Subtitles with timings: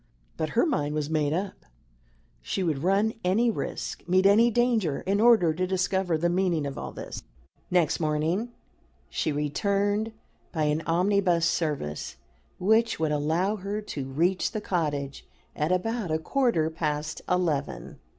[0.35, 1.63] But her mind was made up
[2.41, 6.75] she would run any risk, meet any danger, in order to discover the meaning of
[6.75, 7.21] all this.
[7.69, 8.51] Next morning
[9.09, 10.11] she returned
[10.51, 12.15] by an omnibus service
[12.57, 15.23] which would allow her to reach the cottage
[15.55, 17.99] at about a quarter past eleven.